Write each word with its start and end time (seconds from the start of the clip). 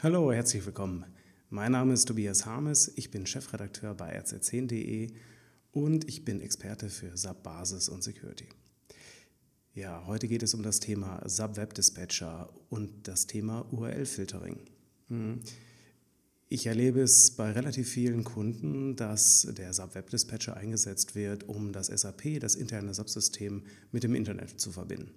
Hallo, 0.00 0.32
herzlich 0.32 0.64
willkommen. 0.64 1.04
Mein 1.50 1.72
Name 1.72 1.92
ist 1.92 2.04
Tobias 2.04 2.46
Harmes, 2.46 2.92
ich 2.94 3.10
bin 3.10 3.26
Chefredakteur 3.26 3.96
bei 3.96 4.16
rz10.de 4.16 5.10
und 5.72 6.08
ich 6.08 6.24
bin 6.24 6.40
Experte 6.40 6.88
für 6.88 7.16
SAP 7.16 7.42
Basis 7.42 7.88
und 7.88 8.04
Security. 8.04 8.46
Ja, 9.74 10.06
heute 10.06 10.28
geht 10.28 10.44
es 10.44 10.54
um 10.54 10.62
das 10.62 10.78
Thema 10.78 11.20
SAP 11.28 11.56
Web 11.56 11.74
Dispatcher 11.74 12.48
und 12.68 13.08
das 13.08 13.26
Thema 13.26 13.66
URL-Filtering. 13.72 14.60
Hm. 15.08 15.40
Ich 16.48 16.66
erlebe 16.68 17.00
es 17.00 17.32
bei 17.32 17.50
relativ 17.50 17.88
vielen 17.88 18.22
Kunden, 18.22 18.94
dass 18.94 19.48
der 19.50 19.72
SAP 19.72 19.96
Web 19.96 20.10
Dispatcher 20.10 20.56
eingesetzt 20.56 21.16
wird, 21.16 21.48
um 21.48 21.72
das 21.72 21.88
SAP, 21.88 22.38
das 22.38 22.54
interne 22.54 22.94
Subsystem, 22.94 23.64
mit 23.90 24.04
dem 24.04 24.14
Internet 24.14 24.60
zu 24.60 24.70
verbinden. 24.70 25.10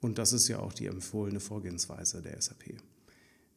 Und 0.00 0.16
das 0.16 0.32
ist 0.32 0.48
ja 0.48 0.58
auch 0.58 0.72
die 0.72 0.86
empfohlene 0.86 1.38
Vorgehensweise 1.38 2.22
der 2.22 2.40
SAP. 2.40 2.78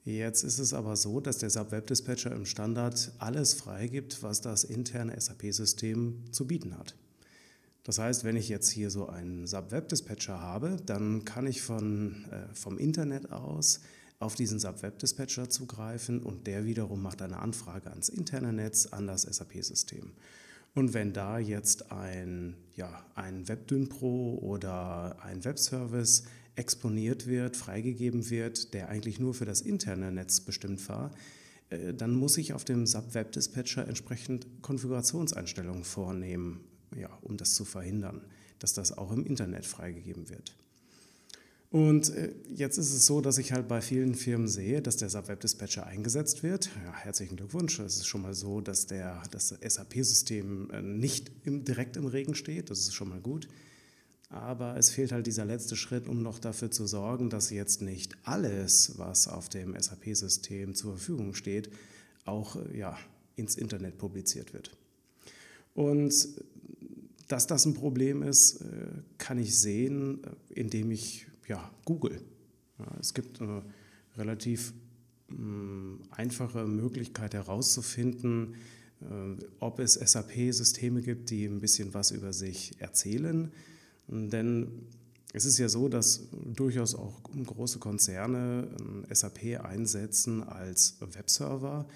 Jetzt 0.06 0.44
ist 0.44 0.60
es 0.60 0.72
aber 0.72 0.96
so, 0.96 1.20
dass 1.20 1.40
der 1.40 1.50
SAP 1.50 1.72
Web 1.72 1.88
Dispatcher 1.88 2.32
im 2.32 2.46
Standard 2.46 3.12
alles 3.18 3.56
freigibt, 3.56 4.22
was 4.22 4.40
das 4.40 4.64
interne 4.64 5.20
SAP-System 5.20 6.32
zu 6.32 6.46
bieten 6.46 6.78
hat. 6.78 6.96
Das 7.82 7.98
heißt, 7.98 8.24
wenn 8.24 8.36
ich 8.36 8.48
jetzt 8.48 8.70
hier 8.70 8.92
so 8.92 9.08
einen 9.08 9.48
SAP 9.48 9.72
Web 9.72 9.90
Dispatcher 9.90 10.40
habe, 10.40 10.78
dann 10.86 11.26
kann 11.26 11.48
ich 11.48 11.64
von, 11.64 12.26
äh, 12.32 12.54
vom 12.54 12.78
Internet 12.78 13.32
aus 13.32 13.80
auf 14.20 14.36
diesen 14.36 14.60
SAP 14.60 14.84
Web 14.84 15.00
Dispatcher 15.00 15.50
zugreifen 15.50 16.22
und 16.22 16.46
der 16.46 16.66
wiederum 16.66 17.02
macht 17.02 17.24
eine 17.24 17.40
Anfrage 17.40 17.90
ans 17.90 18.10
interne 18.10 18.54
Netz, 18.54 18.86
an 18.86 19.08
das 19.08 19.24
SAP-System. 19.24 20.12
Und 20.76 20.94
wenn 20.94 21.14
da 21.14 21.40
jetzt 21.40 21.92
ein, 21.92 22.56
ja, 22.76 23.04
ein 23.16 23.48
WebDynPro 23.48 24.38
oder 24.40 25.18
ein 25.24 25.44
Webservice 25.44 26.26
exponiert 26.56 27.28
wird, 27.28 27.58
freigegeben 27.58 28.30
wird, 28.30 28.74
der 28.74 28.90
eigentlich 28.90 29.20
nur 29.20 29.34
für 29.34 29.46
das 29.46 29.62
interne 29.62 30.12
Netz 30.12 30.40
bestimmt 30.40 30.88
war, 30.90 31.12
äh, 31.70 31.94
dann 31.94 32.14
muss 32.14 32.38
ich 32.38 32.54
auf 32.54 32.66
dem 32.66 32.86
SAP 32.86 33.14
Web 33.14 33.32
Dispatcher 33.32 33.88
entsprechend 33.88 34.48
Konfigurationseinstellungen 34.62 35.84
vornehmen, 35.84 36.62
ja, 36.96 37.10
um 37.22 37.38
das 37.38 37.56
zu 37.56 37.66
verhindern, 37.66 38.22
dass 38.60 38.74
das 38.74 38.98
auch 38.98 39.12
im 39.12 39.26
Internet 39.26 39.66
freigegeben 39.66 40.30
wird. 40.30 40.56
Und 41.72 42.10
äh, 42.12 42.32
jetzt 42.54 42.78
ist 42.78 42.94
es 42.94 43.06
so, 43.06 43.20
dass 43.20 43.38
ich 43.38 43.52
halt 43.52 43.68
bei 43.68 43.82
vielen 43.82 44.16
Firmen 44.16 44.48
sehe, 44.48 44.82
dass 44.82 44.96
der 44.96 45.10
SAP 45.10 45.28
Web 45.28 45.40
Dispatcher 45.42 45.86
eingesetzt 45.86 46.42
wird. 46.42 46.70
Ja, 46.86 46.94
herzlichen 46.94 47.36
Glückwunsch. 47.36 47.80
Es 47.80 47.98
ist 47.98 48.08
schon 48.08 48.22
mal 48.22 48.34
so, 48.34 48.62
dass 48.62 48.86
der, 48.88 49.22
das 49.32 49.50
SAP-System 49.50 50.70
äh, 50.72 50.82
nicht 50.82 51.32
im, 51.44 51.66
direkt 51.66 51.98
im 51.98 52.06
Regen 52.06 52.34
steht. 52.34 52.70
Das 52.70 52.80
ist 52.80 52.94
schon 52.94 53.10
mal 53.10 53.20
gut. 53.20 53.50
Aber 54.30 54.76
es 54.78 54.90
fehlt 54.90 55.12
halt 55.12 55.28
dieser 55.28 55.46
letzte 55.46 55.76
Schritt, 55.76 56.08
um 56.08 56.22
noch 56.22 56.40
dafür 56.40 56.72
zu 56.72 56.88
sorgen, 56.88 57.30
dass 57.30 57.52
jetzt 57.52 57.82
nicht 57.82 58.16
alles, 58.24 58.98
was 58.98 59.28
auf 59.28 59.50
dem 59.50 59.80
SAP-System 59.80 60.74
zur 60.74 60.94
Verfügung 60.94 61.36
steht, 61.36 61.70
auch 62.26 62.58
ja, 62.74 62.98
ins 63.36 63.56
Internet 63.56 63.98
publiziert 63.98 64.54
wird. 64.54 64.76
Und 65.76 66.14
dass 67.28 67.48
das 67.48 67.66
ein 67.66 67.74
Problem 67.74 68.24
ist, 68.24 68.62
äh, 68.62 68.88
kann 69.18 69.38
ich 69.38 69.58
sehen, 69.58 70.24
äh, 70.24 70.60
indem 70.60 70.92
ich 70.92 71.28
ja, 71.48 71.72
Google. 71.86 72.22
Es 73.00 73.14
gibt 73.14 73.42
eine 73.42 73.64
relativ 74.18 74.74
mh, 75.30 75.38
hm, 75.38 76.00
einfache 76.12 76.66
Möglichkeit 76.66 77.34
herauszufinden, 77.34 78.56
äh, 79.02 79.06
ob 79.60 79.80
es 79.80 79.94
SAP-Systeme 79.94 81.02
gibt, 81.02 81.30
die 81.30 81.46
ein 81.46 81.60
bisschen 81.60 81.94
was 81.94 82.12
über 82.12 82.34
sich 82.34 82.74
erzählen 82.80 83.52
denn 84.08 84.88
es 85.34 85.44
ist 85.44 85.58
ja 85.58 85.68
so, 85.68 85.90
dass 85.90 86.30
durchaus 86.32 86.96
auch 86.96 87.22
große 87.24 87.80
Konzerne 87.80 88.70
ähm, 88.80 89.06
SAP 89.12 89.60
einsetzen 89.62 90.44
als 90.44 90.98
Webserver, 91.02 91.88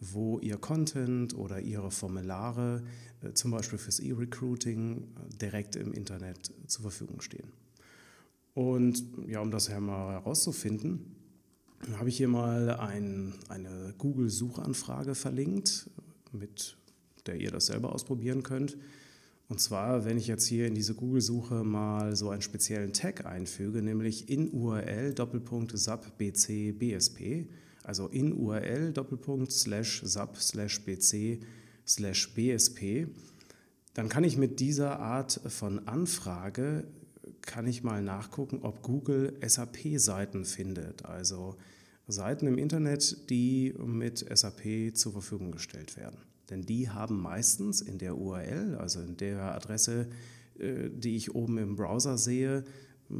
wo 0.00 0.38
ihr 0.38 0.56
Content 0.56 1.36
oder 1.36 1.60
ihre 1.60 1.90
Formulare 1.90 2.82
äh, 3.22 3.32
zum 3.34 3.50
Beispiel 3.50 3.78
fürs 3.78 3.98
E-Recruiting 3.98 4.96
äh, 4.96 5.36
direkt 5.36 5.76
im 5.76 5.92
Internet 5.92 6.52
zur 6.66 6.82
Verfügung 6.82 7.20
stehen. 7.20 7.52
Und 8.54 9.04
ja, 9.26 9.40
um 9.40 9.50
das 9.50 9.68
mal 9.68 10.12
herauszufinden, 10.12 11.16
habe 11.98 12.08
ich 12.08 12.16
hier 12.16 12.28
mal 12.28 12.70
ein, 12.70 13.34
eine 13.50 13.94
Google-Suchanfrage 13.98 15.14
verlinkt, 15.14 15.90
mit 16.32 16.78
der 17.26 17.38
ihr 17.38 17.50
das 17.50 17.66
selber 17.66 17.92
ausprobieren 17.92 18.42
könnt. 18.42 18.78
Und 19.48 19.60
zwar, 19.60 20.04
wenn 20.04 20.18
ich 20.18 20.26
jetzt 20.26 20.46
hier 20.46 20.66
in 20.66 20.74
diese 20.74 20.94
Google-Suche 20.94 21.62
mal 21.62 22.16
so 22.16 22.30
einen 22.30 22.42
speziellen 22.42 22.92
Tag 22.92 23.26
einfüge, 23.26 23.80
nämlich 23.80 24.28
in 24.28 24.50
URL 24.50 25.14
Doppelpunkt 25.14 25.76
SAP 25.78 26.18
BC 26.18 26.72
BSP, 26.76 27.46
also 27.84 28.08
in 28.08 28.32
URL 28.32 28.92
Doppelpunkt 28.92 29.52
slash 29.52 30.02
SAP 30.04 30.36
slash 30.36 30.84
BC 30.84 31.40
slash 31.86 32.34
BSP, 32.34 33.06
dann 33.94 34.08
kann 34.08 34.24
ich 34.24 34.36
mit 34.36 34.58
dieser 34.58 34.98
Art 34.98 35.40
von 35.46 35.86
Anfrage, 35.86 36.84
kann 37.40 37.68
ich 37.68 37.84
mal 37.84 38.02
nachgucken, 38.02 38.58
ob 38.62 38.82
Google 38.82 39.38
SAP-Seiten 39.46 40.44
findet, 40.44 41.04
also 41.04 41.56
Seiten 42.08 42.48
im 42.48 42.58
Internet, 42.58 43.30
die 43.30 43.74
mit 43.78 44.18
SAP 44.18 44.94
zur 44.94 45.12
Verfügung 45.12 45.52
gestellt 45.52 45.96
werden. 45.96 46.18
Denn 46.50 46.62
die 46.62 46.88
haben 46.88 47.20
meistens 47.20 47.80
in 47.80 47.98
der 47.98 48.16
URL, 48.16 48.76
also 48.76 49.00
in 49.00 49.16
der 49.16 49.54
Adresse, 49.54 50.08
äh, 50.58 50.90
die 50.90 51.16
ich 51.16 51.34
oben 51.34 51.58
im 51.58 51.76
Browser 51.76 52.18
sehe, 52.18 52.64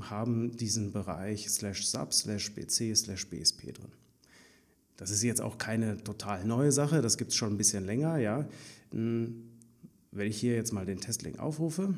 haben 0.01 0.57
diesen 0.57 0.93
Bereich 0.93 1.49
slash 1.49 1.87
sub 1.87 2.13
slash 2.13 2.53
bc 2.55 2.95
slash 2.95 3.29
bsp 3.29 3.73
drin. 3.73 3.93
Das 4.97 5.11
ist 5.11 5.23
jetzt 5.23 5.41
auch 5.41 5.59
keine 5.59 6.03
total 6.03 6.45
neue 6.45 6.73
Sache, 6.73 7.03
das 7.03 7.19
gibt 7.19 7.31
es 7.31 7.37
schon 7.37 7.53
ein 7.55 7.59
bisschen 7.59 7.85
länger. 7.85 8.19
Ja. 8.19 8.49
Hm, 8.91 9.51
wenn 10.11 10.29
ich 10.29 10.41
hier 10.41 10.55
jetzt 10.55 10.73
mal 10.73 10.87
den 10.87 11.01
Testlink 11.01 11.39
aufrufe, 11.39 11.95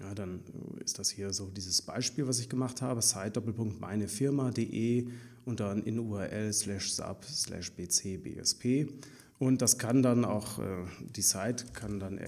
Ja, 0.00 0.14
dann 0.14 0.40
ist 0.84 1.00
das 1.00 1.10
hier 1.10 1.32
so 1.32 1.50
dieses 1.50 1.82
Beispiel, 1.82 2.28
was 2.28 2.38
ich 2.38 2.48
gemacht 2.48 2.82
habe, 2.82 3.02
site 3.02 3.40
meinefirma.de 3.40 5.08
und 5.48 5.60
dann 5.60 5.82
in 5.82 5.98
URL 5.98 6.52
slash 6.52 6.92
sub 6.92 7.24
slash 7.24 7.72
bcbsp. 7.72 8.86
Und 9.38 9.62
das 9.62 9.78
kann 9.78 10.02
dann 10.02 10.24
auch, 10.24 10.58
äh, 10.58 10.84
die 11.16 11.22
Site 11.22 11.64
kann 11.72 11.98
dann 11.98 12.20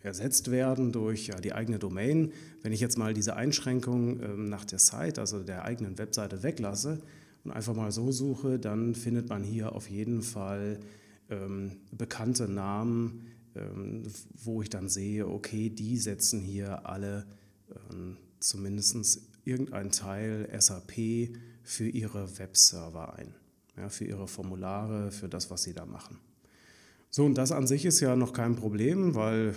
ersetzt 0.00 0.50
werden 0.50 0.92
durch 0.92 1.28
ja, 1.28 1.36
die 1.40 1.52
eigene 1.52 1.78
Domain. 1.78 2.32
Wenn 2.62 2.72
ich 2.72 2.80
jetzt 2.80 2.98
mal 2.98 3.14
diese 3.14 3.36
Einschränkung 3.36 4.20
ähm, 4.20 4.48
nach 4.48 4.64
der 4.64 4.80
Site, 4.80 5.20
also 5.20 5.42
der 5.42 5.64
eigenen 5.64 5.96
Webseite 5.98 6.42
weglasse 6.42 7.02
und 7.44 7.52
einfach 7.52 7.74
mal 7.74 7.92
so 7.92 8.10
suche, 8.10 8.58
dann 8.58 8.94
findet 8.94 9.28
man 9.28 9.44
hier 9.44 9.72
auf 9.72 9.88
jeden 9.88 10.22
Fall 10.22 10.80
ähm, 11.30 11.72
bekannte 11.92 12.48
Namen, 12.48 13.26
ähm, 13.54 14.04
wo 14.34 14.62
ich 14.62 14.70
dann 14.70 14.88
sehe, 14.88 15.28
okay, 15.28 15.70
die 15.70 15.98
setzen 15.98 16.40
hier 16.40 16.86
alle 16.86 17.26
ähm, 17.90 18.16
zumindest 18.40 19.20
irgendeinen 19.44 19.92
Teil 19.92 20.48
SAP 20.58 21.30
für 21.66 21.88
ihre 21.88 22.38
Webserver 22.38 23.18
ein, 23.18 23.34
ja, 23.76 23.88
für 23.88 24.04
ihre 24.04 24.28
Formulare, 24.28 25.10
für 25.10 25.28
das, 25.28 25.50
was 25.50 25.64
sie 25.64 25.74
da 25.74 25.84
machen. 25.84 26.18
So, 27.10 27.24
und 27.24 27.34
das 27.34 27.50
an 27.50 27.66
sich 27.66 27.84
ist 27.84 27.98
ja 27.98 28.14
noch 28.14 28.32
kein 28.32 28.54
Problem, 28.54 29.16
weil 29.16 29.54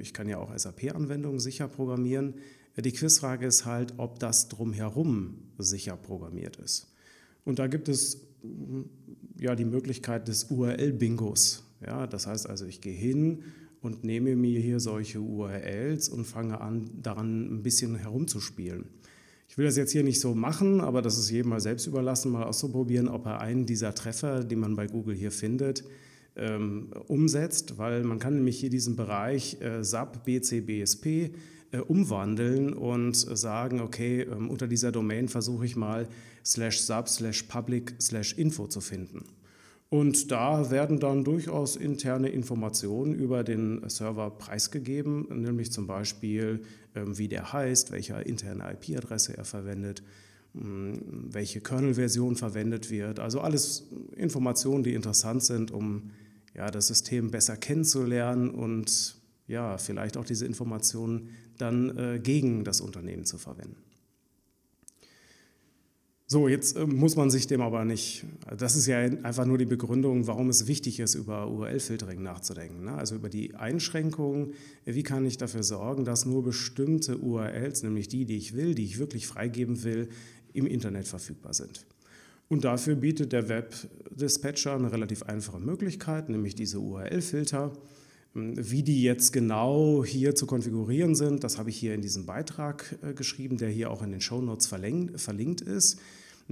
ich 0.00 0.12
kann 0.12 0.28
ja 0.28 0.38
auch 0.38 0.56
SAP-Anwendungen 0.56 1.38
sicher 1.38 1.68
programmieren. 1.68 2.34
Die 2.76 2.90
Quizfrage 2.90 3.46
ist 3.46 3.64
halt, 3.64 3.94
ob 3.98 4.18
das 4.18 4.48
drumherum 4.48 5.36
sicher 5.58 5.96
programmiert 5.96 6.56
ist. 6.56 6.88
Und 7.44 7.60
da 7.60 7.68
gibt 7.68 7.88
es 7.88 8.26
ja 9.38 9.54
die 9.54 9.64
Möglichkeit 9.64 10.26
des 10.26 10.44
URL-Bingos. 10.44 11.62
Ja, 11.86 12.08
das 12.08 12.26
heißt 12.26 12.48
also, 12.48 12.66
ich 12.66 12.80
gehe 12.80 12.92
hin 12.92 13.44
und 13.82 14.02
nehme 14.02 14.34
mir 14.34 14.58
hier 14.58 14.80
solche 14.80 15.20
URLs 15.20 16.08
und 16.08 16.24
fange 16.24 16.60
an, 16.60 16.90
daran 17.02 17.54
ein 17.54 17.62
bisschen 17.62 17.94
herumzuspielen. 17.94 18.86
Ich 19.52 19.58
will 19.58 19.66
das 19.66 19.76
jetzt 19.76 19.92
hier 19.92 20.02
nicht 20.02 20.18
so 20.18 20.34
machen, 20.34 20.80
aber 20.80 21.02
das 21.02 21.18
ist 21.18 21.28
jedem 21.28 21.50
mal 21.50 21.60
selbst 21.60 21.86
überlassen, 21.86 22.32
mal 22.32 22.44
auszuprobieren, 22.44 23.06
ob 23.06 23.26
er 23.26 23.42
einen 23.42 23.66
dieser 23.66 23.94
Treffer, 23.94 24.44
die 24.44 24.56
man 24.56 24.76
bei 24.76 24.86
Google 24.86 25.14
hier 25.14 25.30
findet, 25.30 25.84
ähm, 26.36 26.90
umsetzt, 27.06 27.76
weil 27.76 28.02
man 28.02 28.18
kann 28.18 28.36
nämlich 28.36 28.58
hier 28.58 28.70
diesen 28.70 28.96
Bereich 28.96 29.60
äh, 29.60 29.84
SAP, 29.84 30.24
BC, 30.24 30.64
BSP 30.64 31.32
äh, 31.70 31.80
umwandeln 31.86 32.72
und 32.72 33.14
sagen, 33.14 33.82
okay, 33.82 34.22
ähm, 34.22 34.48
unter 34.48 34.66
dieser 34.66 34.90
Domain 34.90 35.28
versuche 35.28 35.66
ich 35.66 35.76
mal 35.76 36.08
slash 36.42 36.80
sub 36.80 37.10
slash 37.10 37.42
public 37.42 37.94
slash 38.00 38.32
info 38.38 38.68
zu 38.68 38.80
finden. 38.80 39.26
Und 39.92 40.30
da 40.30 40.70
werden 40.70 41.00
dann 41.00 41.22
durchaus 41.22 41.76
interne 41.76 42.30
Informationen 42.30 43.12
über 43.12 43.44
den 43.44 43.86
Server 43.90 44.30
preisgegeben, 44.30 45.26
nämlich 45.28 45.70
zum 45.70 45.86
Beispiel, 45.86 46.62
ähm, 46.94 47.18
wie 47.18 47.28
der 47.28 47.52
heißt, 47.52 47.92
welche 47.92 48.14
interne 48.22 48.72
IP-Adresse 48.72 49.36
er 49.36 49.44
verwendet, 49.44 50.02
hm, 50.54 50.98
welche 51.30 51.60
Kernel-Version 51.60 52.36
verwendet 52.36 52.90
wird. 52.90 53.20
Also 53.20 53.42
alles 53.42 53.86
Informationen, 54.16 54.82
die 54.82 54.94
interessant 54.94 55.44
sind, 55.44 55.70
um 55.70 56.10
ja, 56.54 56.70
das 56.70 56.86
System 56.86 57.30
besser 57.30 57.58
kennenzulernen 57.58 58.48
und 58.48 59.16
ja, 59.46 59.76
vielleicht 59.76 60.16
auch 60.16 60.24
diese 60.24 60.46
Informationen 60.46 61.28
dann 61.58 61.98
äh, 61.98 62.18
gegen 62.18 62.64
das 62.64 62.80
Unternehmen 62.80 63.26
zu 63.26 63.36
verwenden. 63.36 63.91
So, 66.32 66.48
jetzt 66.48 66.78
äh, 66.78 66.86
muss 66.86 67.14
man 67.14 67.30
sich 67.30 67.46
dem 67.46 67.60
aber 67.60 67.84
nicht, 67.84 68.24
das 68.56 68.74
ist 68.74 68.86
ja 68.86 69.00
einfach 69.00 69.44
nur 69.44 69.58
die 69.58 69.66
Begründung, 69.66 70.26
warum 70.26 70.48
es 70.48 70.66
wichtig 70.66 70.98
ist, 70.98 71.14
über 71.14 71.50
URL-Filtering 71.50 72.22
nachzudenken. 72.22 72.84
Ne? 72.84 72.94
Also 72.94 73.16
über 73.16 73.28
die 73.28 73.54
Einschränkungen, 73.54 74.54
wie 74.86 75.02
kann 75.02 75.26
ich 75.26 75.36
dafür 75.36 75.62
sorgen, 75.62 76.06
dass 76.06 76.24
nur 76.24 76.42
bestimmte 76.42 77.18
URLs, 77.18 77.82
nämlich 77.82 78.08
die, 78.08 78.24
die 78.24 78.38
ich 78.38 78.56
will, 78.56 78.74
die 78.74 78.84
ich 78.86 78.98
wirklich 78.98 79.26
freigeben 79.26 79.84
will, 79.84 80.08
im 80.54 80.66
Internet 80.66 81.06
verfügbar 81.06 81.52
sind. 81.52 81.84
Und 82.48 82.64
dafür 82.64 82.94
bietet 82.94 83.34
der 83.34 83.50
Web-Dispatcher 83.50 84.74
eine 84.74 84.90
relativ 84.90 85.24
einfache 85.24 85.60
Möglichkeit, 85.60 86.30
nämlich 86.30 86.54
diese 86.54 86.80
URL-Filter. 86.80 87.74
Wie 88.32 88.82
die 88.82 89.02
jetzt 89.02 89.34
genau 89.34 90.02
hier 90.02 90.34
zu 90.34 90.46
konfigurieren 90.46 91.14
sind, 91.14 91.44
das 91.44 91.58
habe 91.58 91.68
ich 91.68 91.76
hier 91.76 91.92
in 91.92 92.00
diesem 92.00 92.24
Beitrag 92.24 92.98
äh, 93.02 93.12
geschrieben, 93.12 93.58
der 93.58 93.68
hier 93.68 93.90
auch 93.90 94.00
in 94.00 94.12
den 94.12 94.22
Shownotes 94.22 94.66
verlinkt 94.66 95.60
ist. 95.60 96.00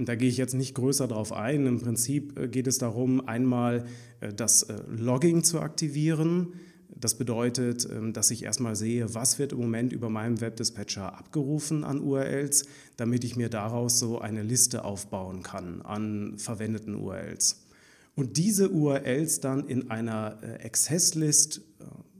Und 0.01 0.09
da 0.09 0.15
gehe 0.15 0.29
ich 0.29 0.37
jetzt 0.37 0.55
nicht 0.55 0.73
größer 0.73 1.07
drauf 1.07 1.31
ein. 1.31 1.67
Im 1.67 1.79
Prinzip 1.79 2.35
äh, 2.39 2.47
geht 2.47 2.65
es 2.65 2.79
darum, 2.79 3.27
einmal 3.27 3.85
äh, 4.19 4.33
das 4.33 4.65
Logging 4.89 5.43
zu 5.43 5.59
aktivieren. 5.59 6.53
Das 6.89 7.19
bedeutet, 7.19 7.87
ähm, 7.87 8.11
dass 8.11 8.31
ich 8.31 8.41
erstmal 8.41 8.75
sehe, 8.75 9.13
was 9.13 9.37
wird 9.37 9.51
im 9.51 9.59
Moment 9.59 9.93
über 9.93 10.09
meinem 10.09 10.41
Webdispatcher 10.41 11.15
abgerufen 11.15 11.83
an 11.83 12.01
URLs, 12.01 12.65
damit 12.97 13.23
ich 13.23 13.35
mir 13.35 13.49
daraus 13.49 13.99
so 13.99 14.17
eine 14.17 14.41
Liste 14.41 14.85
aufbauen 14.85 15.43
kann 15.43 15.83
an 15.83 16.39
verwendeten 16.39 16.95
URLs. 16.95 17.67
Und 18.15 18.37
diese 18.37 18.71
URLs 18.71 19.39
dann 19.39 19.67
in 19.67 19.91
einer 19.91 20.39
Access-List 20.63 21.61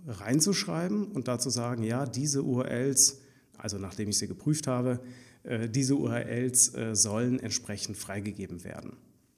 reinzuschreiben 0.06 1.06
und 1.07 1.27
dazu 1.27 1.50
sagen, 1.50 1.81
ja, 1.81 2.06
diese 2.06 2.44
URLs, 2.44 3.22
also 3.57 3.80
nachdem 3.80 4.10
ich 4.10 4.19
sie 4.19 4.27
geprüft 4.27 4.68
habe, 4.68 5.00
äh, 5.01 5.31
diese 5.44 5.96
URLs 5.96 6.76
äh, 6.76 6.96
sollen 6.96 7.40
entsprechend 7.40 7.98
freigegeben 7.98 8.64
werden. 8.64 8.94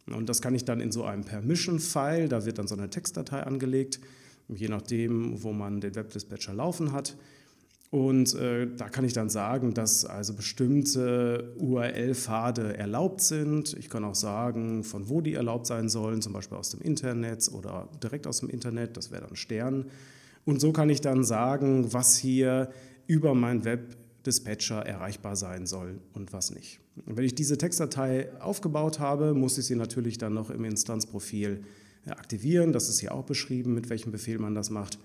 Und 0.08 0.28
das 0.28 0.42
kann 0.42 0.54
ich 0.54 0.66
dann 0.66 0.82
in 0.82 0.92
so 0.92 1.04
einem 1.06 1.24
Permission-File, 1.24 2.28
da 2.28 2.46
wird 2.46 2.58
dann 2.58 2.68
so 2.68 2.76
eine 2.76 2.90
Textdatei 2.90 3.44
angelegt, 3.44 4.02
je 4.50 4.68
nachdem, 4.68 5.42
wo 5.44 5.54
man 5.54 5.80
den 5.80 5.96
Webdispatcher 5.96 6.54
laufen 6.54 6.92
hat. 6.92 7.16
Und 7.90 8.34
äh, 8.34 8.68
da 8.76 8.90
kann 8.90 9.06
ich 9.06 9.14
dann 9.14 9.30
sagen, 9.30 9.76
dass 9.76 10.04
also 10.04 10.34
bestimmte 10.34 11.54
URL-Pfade 11.60 12.76
erlaubt 12.76 13.22
sind. 13.22 13.76
Ich 13.78 13.88
kann 13.88 14.04
auch 14.04 14.16
sagen, 14.16 14.84
von 14.84 15.10
wo 15.10 15.22
die 15.22 15.36
erlaubt 15.36 15.68
sein 15.68 15.90
sollen, 15.90 16.22
zum 16.22 16.34
Beispiel 16.34 16.58
aus 16.58 16.72
dem 16.72 16.82
Internet 16.82 17.50
oder 17.54 17.88
direkt 18.02 18.26
aus 18.26 18.40
dem 18.40 18.50
Internet, 18.50 18.98
das 18.98 19.12
wäre 19.12 19.28
dann 19.28 19.36
Stern. 19.36 19.86
Und 20.44 20.60
so 20.60 20.74
kann 20.74 20.90
ich 20.90 21.02
dann 21.02 21.24
sagen, 21.24 21.94
was 21.94 22.18
hier 22.18 22.72
über 23.06 23.36
mein 23.36 23.64
Web-Dispatcher 24.24 24.86
erreichbar 24.86 25.36
sein 25.36 25.66
soll 25.66 26.00
und 26.14 26.32
was 26.32 26.52
nicht. 26.52 26.80
Wenn 27.06 27.26
ich 27.26 27.36
diese 27.36 27.58
Textdatei 27.58 28.30
aufgebaut 28.42 29.00
habe, 29.00 29.34
muss 29.34 29.58
ich 29.58 29.66
sie 29.66 29.76
natürlich 29.76 30.18
dann 30.18 30.34
noch 30.34 30.50
im 30.50 30.64
Instanzprofil 30.64 31.64
aktivieren. 32.08 32.72
Das 32.72 32.88
ist 32.88 33.00
hier 33.00 33.14
auch 33.14 33.26
beschrieben, 33.26 33.74
mit 33.74 33.90
welchem 33.90 34.12
Befehl 34.12 34.40
man 34.40 34.56
das 34.56 34.70
macht. 34.70 34.98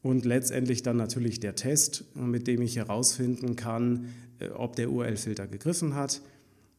Und 0.00 0.24
letztendlich 0.24 0.82
dann 0.82 0.96
natürlich 0.96 1.40
der 1.40 1.56
Test, 1.56 2.04
mit 2.14 2.46
dem 2.46 2.62
ich 2.62 2.76
herausfinden 2.76 3.56
kann, 3.56 4.08
äh, 4.38 4.48
ob 4.50 4.76
der 4.76 4.90
URL-Filter 4.90 5.46
gegriffen 5.46 5.94
hat. 5.94 6.22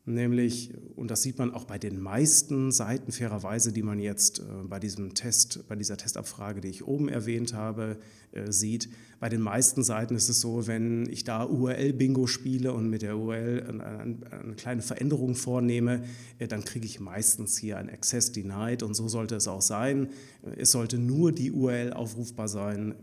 Nämlich, 0.05 0.73
und 0.97 1.09
das 1.11 1.21
sieht 1.21 1.37
man 1.37 1.53
auch 1.53 1.63
bei 1.63 1.77
den 1.79 1.97
meisten 1.97 2.73
Seiten 2.73 3.13
fairerweise, 3.13 3.71
die 3.71 3.83
man 3.83 3.99
jetzt 3.99 4.39
äh, 4.39 4.43
bei 4.67 4.77
diesem 4.77 5.13
Test, 5.13 5.63
bei 5.69 5.77
dieser 5.77 5.95
Testabfrage, 5.95 6.59
die 6.59 6.67
ich 6.67 6.85
oben 6.85 7.07
erwähnt 7.07 7.53
habe, 7.53 7.97
äh, 8.33 8.51
sieht. 8.51 8.89
Bei 9.21 9.29
den 9.29 9.39
meisten 9.39 9.81
Seiten 9.81 10.17
ist 10.17 10.27
es 10.27 10.41
so, 10.41 10.67
wenn 10.67 11.07
ich 11.09 11.23
da 11.23 11.45
URL-Bingo 11.45 12.27
spiele 12.27 12.73
und 12.73 12.89
mit 12.89 13.01
der 13.01 13.17
URL 13.17 13.81
eine 13.81 14.55
kleine 14.57 14.81
Veränderung 14.81 15.35
vornehme, 15.35 16.03
äh, 16.37 16.49
dann 16.49 16.65
kriege 16.65 16.85
ich 16.85 16.99
meistens 16.99 17.57
hier 17.57 17.77
ein 17.77 17.89
Access 17.89 18.33
Denied 18.33 18.83
und 18.83 18.95
so 18.95 19.07
sollte 19.07 19.35
es 19.35 19.47
auch 19.47 19.61
sein. 19.61 20.09
Es 20.57 20.71
sollte 20.71 20.97
nur 20.97 21.31
die 21.31 21.53
URL 21.53 21.93
aufrufbar 21.93 22.49
sein, 22.49 22.95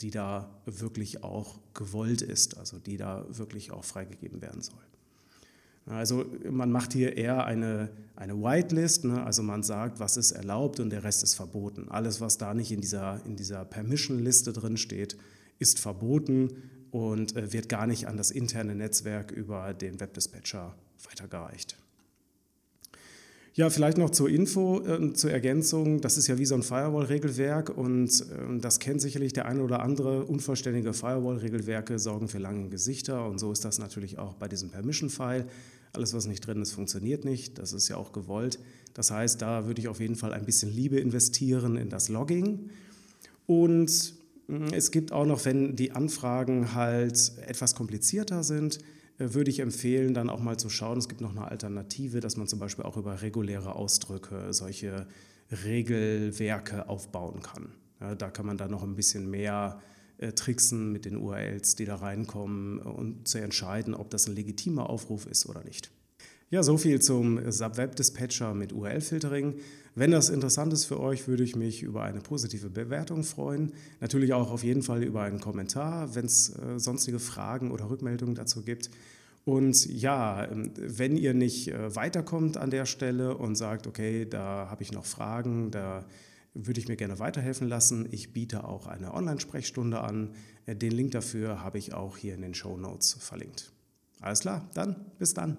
die 0.00 0.12
da 0.12 0.48
wirklich 0.66 1.24
auch 1.24 1.58
gewollt 1.74 2.22
ist, 2.22 2.58
also 2.58 2.78
die 2.78 2.96
da 2.96 3.26
wirklich 3.28 3.72
auch 3.72 3.84
freigegeben 3.84 4.40
werden 4.40 4.62
soll. 4.62 4.78
Also 5.86 6.24
man 6.50 6.70
macht 6.72 6.94
hier 6.94 7.16
eher 7.16 7.44
eine, 7.44 7.90
eine 8.16 8.34
Whitelist, 8.34 9.04
ne? 9.04 9.22
also 9.22 9.42
man 9.42 9.62
sagt, 9.62 10.00
was 10.00 10.16
ist 10.16 10.32
erlaubt 10.32 10.80
und 10.80 10.90
der 10.90 11.04
Rest 11.04 11.22
ist 11.22 11.34
verboten. 11.34 11.88
Alles, 11.90 12.20
was 12.20 12.38
da 12.38 12.54
nicht 12.54 12.72
in 12.72 12.80
dieser, 12.80 13.20
in 13.26 13.36
dieser 13.36 13.64
Permission-Liste 13.64 14.52
drin 14.52 14.78
steht, 14.78 15.18
ist 15.58 15.78
verboten 15.78 16.50
und 16.90 17.36
äh, 17.36 17.52
wird 17.52 17.68
gar 17.68 17.86
nicht 17.86 18.08
an 18.08 18.16
das 18.16 18.30
interne 18.30 18.74
Netzwerk 18.74 19.30
über 19.30 19.74
den 19.74 20.00
Webdispatcher 20.00 20.74
weitergereicht. 21.08 21.76
Ja, 23.56 23.70
vielleicht 23.70 23.98
noch 23.98 24.10
zur 24.10 24.28
Info, 24.28 24.80
äh, 24.80 25.12
zur 25.12 25.30
Ergänzung. 25.30 26.00
Das 26.00 26.18
ist 26.18 26.26
ja 26.26 26.38
wie 26.38 26.44
so 26.44 26.56
ein 26.56 26.64
Firewall-Regelwerk 26.64 27.70
und 27.70 28.08
äh, 28.22 28.58
das 28.58 28.80
kennt 28.80 29.00
sicherlich 29.00 29.32
der 29.32 29.46
eine 29.46 29.62
oder 29.62 29.80
andere. 29.80 30.24
Unvollständige 30.24 30.92
Firewall-Regelwerke 30.92 32.00
sorgen 32.00 32.26
für 32.26 32.38
lange 32.38 32.68
Gesichter 32.68 33.28
und 33.28 33.38
so 33.38 33.52
ist 33.52 33.64
das 33.64 33.78
natürlich 33.78 34.18
auch 34.18 34.34
bei 34.34 34.48
diesem 34.48 34.70
Permission-File. 34.70 35.46
Alles, 35.92 36.12
was 36.14 36.26
nicht 36.26 36.44
drin 36.44 36.60
ist, 36.62 36.72
funktioniert 36.72 37.24
nicht. 37.24 37.58
Das 37.58 37.72
ist 37.72 37.86
ja 37.86 37.96
auch 37.96 38.10
gewollt. 38.10 38.58
Das 38.92 39.12
heißt, 39.12 39.40
da 39.40 39.66
würde 39.66 39.80
ich 39.80 39.86
auf 39.86 40.00
jeden 40.00 40.16
Fall 40.16 40.34
ein 40.34 40.44
bisschen 40.44 40.74
Liebe 40.74 40.98
investieren 40.98 41.76
in 41.76 41.88
das 41.88 42.08
Logging. 42.08 42.70
Und 43.46 44.14
mm, 44.48 44.64
es 44.72 44.90
gibt 44.90 45.12
auch 45.12 45.26
noch, 45.26 45.44
wenn 45.44 45.76
die 45.76 45.92
Anfragen 45.92 46.74
halt 46.74 47.30
etwas 47.46 47.76
komplizierter 47.76 48.42
sind, 48.42 48.80
würde 49.18 49.50
ich 49.50 49.60
empfehlen, 49.60 50.14
dann 50.14 50.30
auch 50.30 50.40
mal 50.40 50.56
zu 50.56 50.68
schauen. 50.68 50.98
Es 50.98 51.08
gibt 51.08 51.20
noch 51.20 51.30
eine 51.30 51.48
Alternative, 51.48 52.20
dass 52.20 52.36
man 52.36 52.48
zum 52.48 52.58
Beispiel 52.58 52.84
auch 52.84 52.96
über 52.96 53.22
reguläre 53.22 53.76
Ausdrücke 53.76 54.52
solche 54.52 55.06
Regelwerke 55.64 56.88
aufbauen 56.88 57.40
kann. 57.42 57.74
Ja, 58.00 58.14
da 58.14 58.30
kann 58.30 58.46
man 58.46 58.56
dann 58.56 58.70
noch 58.70 58.82
ein 58.82 58.96
bisschen 58.96 59.30
mehr 59.30 59.80
äh, 60.18 60.32
tricksen 60.32 60.92
mit 60.92 61.04
den 61.04 61.16
URLs, 61.16 61.76
die 61.76 61.84
da 61.84 61.96
reinkommen, 61.96 62.80
um 62.80 63.24
zu 63.24 63.38
entscheiden, 63.38 63.94
ob 63.94 64.10
das 64.10 64.26
ein 64.26 64.34
legitimer 64.34 64.90
Aufruf 64.90 65.26
ist 65.26 65.46
oder 65.46 65.62
nicht. 65.64 65.90
Ja, 66.54 66.62
so 66.62 66.78
viel 66.78 67.00
zum 67.00 67.50
Subweb 67.50 67.96
Dispatcher 67.96 68.54
mit 68.54 68.72
URL-Filtering. 68.72 69.56
Wenn 69.96 70.12
das 70.12 70.28
interessant 70.28 70.72
ist 70.72 70.84
für 70.84 71.00
euch, 71.00 71.26
würde 71.26 71.42
ich 71.42 71.56
mich 71.56 71.82
über 71.82 72.04
eine 72.04 72.20
positive 72.20 72.70
Bewertung 72.70 73.24
freuen. 73.24 73.72
Natürlich 74.00 74.34
auch 74.34 74.52
auf 74.52 74.62
jeden 74.62 74.82
Fall 74.82 75.02
über 75.02 75.22
einen 75.22 75.40
Kommentar, 75.40 76.14
wenn 76.14 76.26
es 76.26 76.50
äh, 76.50 76.78
sonstige 76.78 77.18
Fragen 77.18 77.72
oder 77.72 77.90
Rückmeldungen 77.90 78.36
dazu 78.36 78.62
gibt. 78.62 78.88
Und 79.44 79.84
ja, 79.86 80.48
ähm, 80.48 80.70
wenn 80.76 81.16
ihr 81.16 81.34
nicht 81.34 81.72
äh, 81.72 81.96
weiterkommt 81.96 82.56
an 82.56 82.70
der 82.70 82.86
Stelle 82.86 83.36
und 83.36 83.56
sagt, 83.56 83.88
okay, 83.88 84.24
da 84.24 84.68
habe 84.70 84.84
ich 84.84 84.92
noch 84.92 85.06
Fragen, 85.06 85.72
da 85.72 86.04
würde 86.54 86.78
ich 86.78 86.86
mir 86.86 86.94
gerne 86.94 87.18
weiterhelfen 87.18 87.66
lassen. 87.66 88.06
Ich 88.12 88.32
biete 88.32 88.62
auch 88.62 88.86
eine 88.86 89.12
Online-Sprechstunde 89.12 90.02
an. 90.02 90.30
Äh, 90.66 90.76
den 90.76 90.92
Link 90.92 91.10
dafür 91.10 91.64
habe 91.64 91.78
ich 91.78 91.94
auch 91.94 92.16
hier 92.16 92.36
in 92.36 92.42
den 92.42 92.54
Show 92.54 92.76
Notes 92.76 93.16
verlinkt. 93.18 93.72
Alles 94.20 94.38
klar, 94.38 94.70
dann 94.74 95.04
bis 95.18 95.34
dann. 95.34 95.58